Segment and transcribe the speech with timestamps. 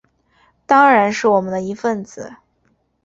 [0.65, 2.37] 当然是我们的一分子